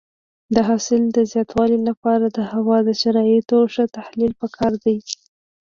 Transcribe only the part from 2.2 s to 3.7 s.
د هوا د شرایطو